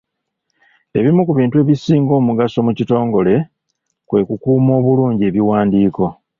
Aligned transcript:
Ebimu 0.97 1.21
ku 1.27 1.33
bintu 1.39 1.55
ebisinga 1.61 2.11
omugaso 2.19 2.57
mu 2.65 2.71
kitongole 2.77 3.35
kwe 4.09 4.21
kukuuma 4.27 4.71
obulungi 4.79 5.23
ebiwandiiko. 5.29 6.05